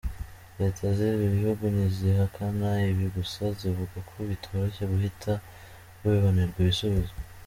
[0.59, 5.33] Leta z’ibi bihugu ntizihakana ibi gusa zivuga ko bitoroshye guhita
[6.01, 7.15] bibonerwa ibisubizo.